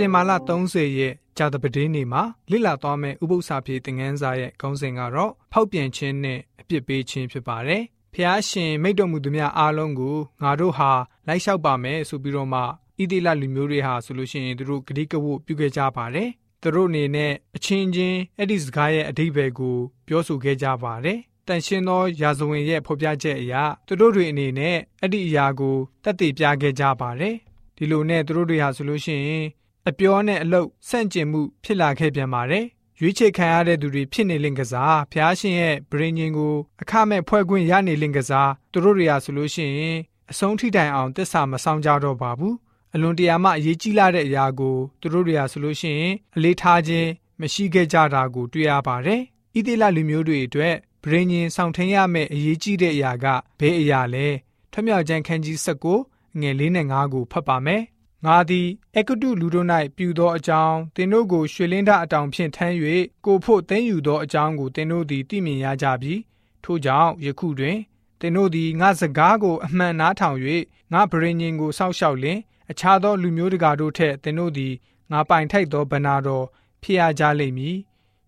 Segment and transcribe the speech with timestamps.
[0.00, 0.32] တင်မာလ
[0.64, 7.82] 30ရက်ဂျာတပဒေးနေ့မှာလစ်လာသွားမဲ့ဥပု္ပ္ပစာပြေသင်ခန်းစာရဲ့ခေါင်းစဉ်ကတော့ဖောက်ပြန်ခြင်းနဲ့အပြစ်ပေးခြင်းဖြစ်ပါတယ်။
[8.14, 10.90] ဖျားရှင်မိတ်တော်မူသူများအားလုံးကိုငါတို့ဟာ
[11.26, 12.64] လိုက်လျှောက်ပါမယ်ဆိုပြီးတော့မှဣ
[13.12, 16.28] တိလလူမျိုးတွေဟာဆိုလို့ရှိရင်သူတို့ဂတိကဝတ်ပြုခဲ့ကြပါတယ်။
[16.62, 23.54] သူတို့အနေနဲ့အချင်းချင်းအဲ့ဒီစကားရဲ့အဓိပ္ပာယ်ကိုပြောဆိုခဲ့ကြပါတယ်။တန်ရှင်းသောရာဇဝင်ရဲ့ဖော်ပြချက်အရ
[23.86, 27.34] သူတို့တွေအနေနဲ့အဲ့ဒီအရာကိုတတ်သိပြခဲ့ကြပါတယ်။
[27.76, 29.46] ဒီလိုနဲ့သူတို့တွေဟာဆိုလို့ရှိရင်
[29.88, 32.64] အပြောနဲ့အလုပ်ဆန့်ကျင်မှုဖြစ်လာခဲ့ပြန်ပါတယ်။
[33.00, 39.98] ရွေးချယ်ခံရတဲ့သူတွေဖြစ်နေလင့်ကစားဖျားရှင်ရဲ့ဗြိဉ္ဉ်ကိုအခမဲ့ဖွဲ့ခွင့်ရနေလင့်ကစားသူတို့တွေဟာဆိုလို့ရှိရင်
[40.30, 42.54] အဆုံးထိတိုင်အောင်တစ္ဆာမဆောင်ကြတော့ပါဘူး။
[42.94, 47.08] အလွန်တရာမှအရေးကြီးလာတဲ့အရာကိုသူတို့တွေဟာဆိုလို့ရှိရင်အလေးထားခြင်း
[47.40, 49.20] မရှိခဲ့ကြတာကိုတွေ့ရပါတယ်။
[49.56, 53.26] ဣတိလလူမျိုးတွေအတွက်ဗြိဉ္ဉ်ဆောင်ထင်းရမယ့်အရေးကြီးတဲ့အရာက
[53.60, 54.26] ဘယ်အရာလဲ။
[54.72, 55.56] ထမြောက်ကျမ်းခန်းကြီး
[56.00, 57.82] 19ငယ်၄နဲ့၅ကိုဖတ်ပါမယ်။
[58.26, 62.74] ငါသည်အကတုလူတို့၌ပြူသောအကြောင်းသင်တို့ကိုရွှေလင်းထအတောင်ဖြင့်ထမ်း၍
[63.26, 66.14] ကိုဖို့သိမ်းယူသောအကြောင်းကိုသင်တို့သည်သိမြင်ရကြပြီ
[66.64, 67.78] ထို့ကြောင့်ယခုတွင်
[68.20, 70.38] သင်တို့သည်ငါစကားကိုအမှန်နားထောင်၍
[70.92, 72.38] ငါဗြိဉ္ဉ်ကိုစောက်ရှောက်လင်
[72.70, 74.74] အခြားသောလူမျိုးတကာတို့ထက်သင်တို့သည်
[75.12, 76.46] ငါပိုင်ထိုက်သောဗနာတော်
[76.82, 77.76] ဖြစ်ရကြလိမ့်မည်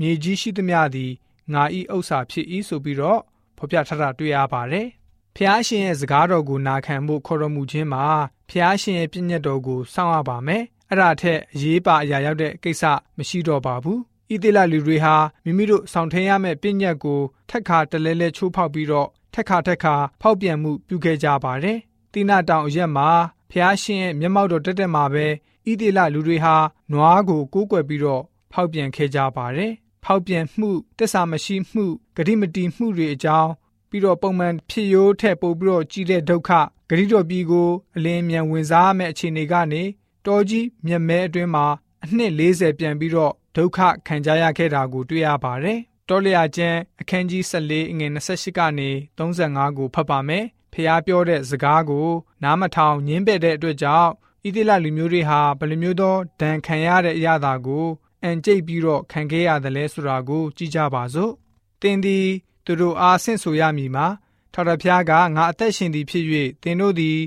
[0.00, 1.12] မြေကြီးရှိသမျှသည်
[1.52, 3.20] ငါဤဥစ္စာဖြစ်၏ဆိုပြီးတော့
[3.56, 4.88] ဖော်ပြထားတာတွေ့ရပါတယ်
[5.36, 8.04] ဖျားရှင်ရဲ့စကားတော်ကိုနာခံဖို့ခေါ်တော်မူခြင်းမှာ
[8.50, 12.82] ဖျားရှင်ရဲ့ပြည့်ညတ်တော်ကိုစောင့်ရပါမယ်။အဲ့ဒါထက်အရေးပါအရာရောက်တဲ့ကိစ္စ
[13.16, 13.98] မရှိတော့ပါဘူး။
[14.32, 21.78] ဣသေလလူတွေဟာမိမိတို့ဆောင်ထင်းရမယ့်ပြည့်ညတ်ကိုထက်ခါတလဲလဲချိုးဖောက်ပြီးတော့ထက်ခါထက်ခါဖောက်ပြန်မှုပြုခဲ့ကြပါတယ်။
[22.12, 23.08] တိနာတောင်အရက်မှာ
[23.50, 25.26] ဖျားရှင်ရဲ့မျက်မှောက်တော်တက်တက်မှာပဲ
[25.70, 26.56] ဣသေလလူတွေဟာ
[26.92, 29.72] နွားကိုကိုးကွယ်ပြီးတော့ဖောက်ပြန်ခဲ့ကြပါတယ်။
[30.04, 31.84] ဖောက်ပြန်မှုတစ္ဆာမရှိမှု
[32.16, 33.50] ဂတိမတီမှုတွေအကြောင်း
[33.94, 36.50] ပြီးတော့ပုံမှန်ဖြစ်ရိုးထက်ပိုပြီးတော့ကြီးတဲ့ဒုက္ခ
[36.88, 39.82] ဂရိတော်ပြည်ကိုအလင်းမြန်ဝင်စားမဲ့အခြေအနေကနေ
[40.26, 41.66] တောကြီးမြက်မဲအတွင်းမှာ
[42.04, 52.08] အနှစ်40ပြန်ပြီးတော့ဒုက္ခခံကြရခဲ့တာကိုတွေ့ရပါတယ်။တောလျာကျမ်းအခန်းကြီး14ငွေ28ကနေ35ကိုဖတ်ပါမယ်။ဖះပြောတဲ့စကားကို
[52.42, 54.10] နားမထောင်ညင်းပယ်တဲ့အတွက်ကြောင့်
[54.44, 57.86] ဣတိလလူမျိုးတွေဟာဘယ်လိုမျိုးသောဒဏ်ခံရတဲ့အရာသာကို
[58.22, 61.32] အန်ကျိတ်ပြီးတော့ခံခဲ့ရတယ်လဲဆိုတာကို ကြည့်ကြပါစို့။
[61.80, 62.28] သင်သည်
[62.64, 64.06] သူတို့အားဆင့်ဆိုရမည်မှာ
[64.52, 66.24] ထာဝရဘုရားကငါအသက်ရှင်သည်ဖြစ်၍
[66.62, 67.18] သင်တို့သည်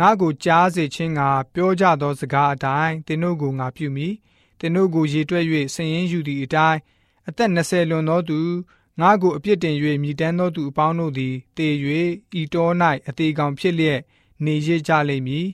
[0.00, 1.20] ငါကိုကြားစေခြင်းက
[1.54, 4.08] ပြောကြသောစကားအတိုင်းသင်တို့ကိုငါပြုမိ
[4.58, 5.44] သင်တို့ကိုရေတွက်၍
[5.74, 6.80] ဆင်ရင်ယူသည့်အတိုင်း
[7.28, 8.40] အသက်20လွန်သောသူ
[9.00, 11.68] ငါကိုအပြစ်တင်၍မြည်တမ်းသောသူအပေါင်းတို့သည်တေ၍
[12.40, 12.68] ဤတော၌
[13.08, 14.00] အသေးကောင်ဖြစ်လျက်
[14.44, 15.46] နေရကြလိမ့်မည်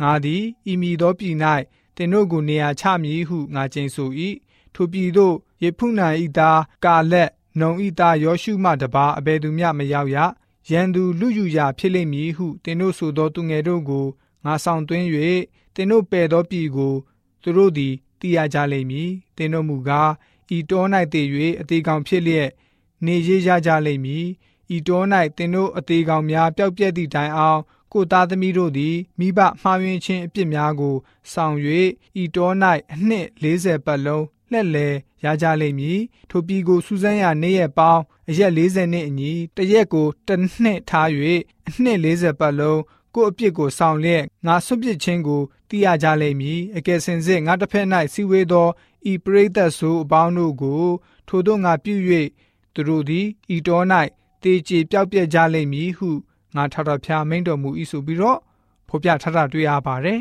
[0.00, 1.36] ငါသည်ဤမည်သောပြည်၌
[1.96, 4.10] သင်တို့ကိုနေရာချမည်ဟုငါကျိန်ဆို၏
[4.74, 5.94] ထိုပြည်သို့ယေဖုန်
[6.24, 10.18] ဤသားကာလက် နုံဤသားယောရှုမှတပါအဘယ်သူမျှမရောက်ရ
[10.70, 14.06] ရန်သူလူယူရာဖြစ်လိမ့်မည်ဟုသင်တို့ဆိုသောသူငယ်တို့ကို
[14.44, 15.06] ငါဆောင်သွင်း၍
[15.74, 16.94] သင်တို့ပယ်သောပြည်ကို
[17.42, 20.10] သူတို့သည်သိရကြလိမ့်မည်သင်တို့မူကား
[20.56, 21.26] ဤတော၌တည်၍
[21.60, 22.48] အသေးကောင်ဖြစ်လျက်
[23.06, 24.26] နေရရကြလိမ့်မည်
[24.76, 25.02] ဤတော၌
[25.36, 27.60] သင်တို့အသေးကောင်များပျောက်ပြက်သည့်တိုင်အောင်
[27.92, 30.96] ကိုသားသမီးတို့သည်မိဘမှားယွင်းခြင်းအပြစ်များကို
[31.32, 31.56] ဆောင်၍
[32.22, 32.50] ဤတော၌
[32.92, 34.88] အနှစ်40ပတ်လုံးလှက်လေ
[35.24, 41.08] ရကြလိမ့်မည်ထိုပြည်ကိုစူးစမ်းရာနေ့ရက်ပေါင်းအရက်40နှစ်အညီတရက်ကိုတစ်နှစ်ထား၍
[41.68, 42.80] အနှစ်40ပတ်လုံး
[43.14, 48.68] ကိုအပြစ်ကိုဆောင်လျက်ငါဆွတ်ပစ်ခြင်းကိုသိရကြလိမ့်မည်အကယ်စင်စစ်ငါတစ်ဖက်၌စီဝေသော
[49.10, 50.84] ဤပရိသတ်ဆိုအပေါင်းတို့ကို
[51.28, 51.94] ထိုတို့ငါပြု၍
[52.74, 53.84] သူတို့သည်ဤတော်၌
[54.42, 56.08] တေချေပျောက်ပြက်ကြလိမ့်မည်ဟု
[56.54, 58.38] ငါထထဖျားမိန်တော်မူ၏ဆိုပြီးတော့
[58.88, 60.20] ဖော်ပြထထတွေ့ရပါတယ်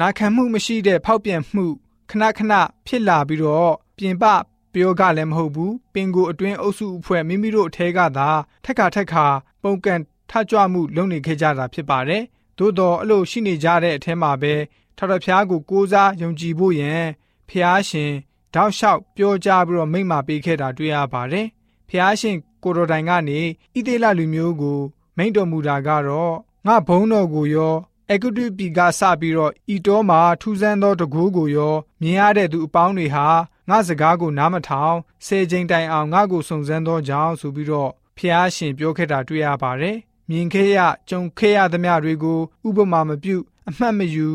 [0.00, 1.64] နာခံမှုမရှိတဲ့ဖောက်ပြန်မှု
[2.10, 2.52] ခဏခဏ
[2.86, 4.24] ဖြစ်လာပြီးတော့ ပြင်ပ
[4.72, 8.28] ပြောကလည်းမဟုတ်ဘူးပင်ကိုအတွင်းအုပ်စုအဖွဲ့မိမိတို့အထဲကသာ
[8.64, 9.26] ထက်ခါထက်ခါ
[9.62, 10.00] ပုံကန်
[10.30, 12.22] ထကြွမှုလုပ်နေခဲ့ကြတာဖြစ်ပါတယ်
[12.58, 14.54] သို့တော့အဲ့လိုရှိနေကြတဲ့အထဲမှာပဲ
[14.96, 17.02] ထော်တော်ဖျားကိုကိုးစားယုံကြည်ဖို့ယင်
[17.48, 18.12] ဖျားရှင်
[18.54, 21.46] တောက်လျှောက်ပြောကြားပြီးတော့မိန့်မာပေးခဲ့တာတွေ့ရပါတယ်
[21.88, 23.40] ဖျားရှင်ကိုတော်တိုင်ကနေ
[23.76, 24.80] ဣသေလလူမျိုးကို
[25.16, 26.34] မိန့်တော်မူတာကတော့
[26.66, 27.76] ငါဘုန်းတော်ကိုရော
[28.10, 33.26] အဂုတုပီကစပြီးတော့ဤတော်မှာထူးဆန်းသောတကူးကိုရောမြင်ရတဲ့သူအပေါင်းတွေဟာ
[33.68, 34.96] ငါစကားကိုနားမထောင်
[35.26, 39.96] ဆယ်ချိန်တိုင်အောင်ငါကိုစုံစမ်းသောကြောင့်ဆိုပြီးတော့ဖျားရှင်ပြောခဲ့တာတွေ့ရပါတယ်။
[40.28, 40.78] မြင်ခဲ့ရ
[41.08, 43.36] ကြုံခဲ့ရသမျှတွေကိုဥပမာမပြု
[43.68, 44.28] အမှတ်မယူ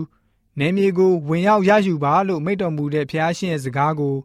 [0.59, 4.15] နေမြေကိုဝင်ရောက်ရယူပါလို့မိန့်တော်မူတဲ့ဖျားရှင်ရဲ့စကားကို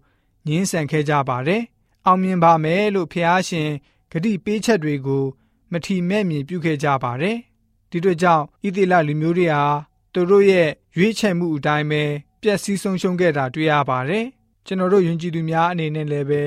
[0.47, 1.63] ညှင်းဆန်ခဲ့ကြပါတယ်။
[2.07, 3.71] အောင်မြင်ပါမယ်လို့ဖျားရှင်
[4.11, 5.25] ဂတိပေးချက်တွေကို
[5.73, 7.37] မထီမဲ့မြင်ပြုခဲ့ကြပါတယ်။
[7.91, 9.65] ဒီတို့ကြောင့်ဣသေလလူမျိုးတွေဟာ
[10.13, 12.03] သူတို့ရဲ့ရွေးချယ်မှုအတိုင်းပဲ
[12.43, 14.27] ပျက်စီးဆုံးရှုံးခဲ့တာတွေ့ရပါတယ်။
[14.67, 16.43] ကျွန်တော်တို့ယဉ်ကျေးသူများအနေနဲ့လည်းပဲ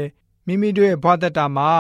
[0.45, 1.71] မိမိတို့ရဲ့ဘဝတတမှာ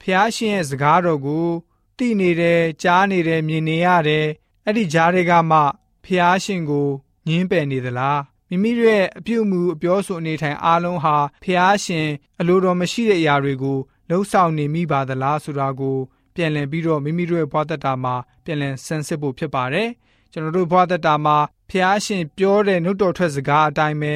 [0.00, 1.48] ဖျားရှင်ရဲ့စကားတော်ကို
[1.96, 4.26] သိနေတယ်ကြားနေတယ်မြင်နေရတယ်
[4.64, 5.58] အဲ့ဒီကြားတွေကမှ
[6.04, 6.88] ဖျားရှင်ကို
[7.28, 12.08] ညင်းပယ်နေသလားမိမိမိတို့ရဲ့အပြုအမူအပြောဆိုအနေထိုင်အားလုံးဟာဖျားရှင်
[12.40, 13.78] အလိုတော်မရှိတဲ့အရာတွေကို
[14.08, 15.98] လှုပ်ဆောင်နေမိပါသလားဆိုတာကို
[16.34, 19.88] ပြန်လည်ပြီးတော့မိမိတို့ရဲ့ဘဝတတာမှာပြန်လည်ဆန်းစစ်ဖို့ဖြစ်ပါတယ်
[20.32, 21.36] ကျွန်တော်တို့ဘဝတတာမှာ
[21.70, 24.14] ဖျားရှင်ပြောတဲ့နှုတ်တော်ထွက်စကားအတိုင်းပဲ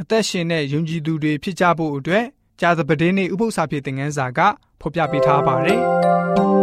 [0.00, 2.24] အသက်ရှင်တဲ့ယုံကြည်သူတွေဖြစ်ကြဖို့အတွက်
[2.60, 4.40] ကြာသပတေးနေ့ဥပုသ္စာပြေသင်ခန်းစာက
[4.80, 6.53] ဖော်ပြပေးထားပါတယ်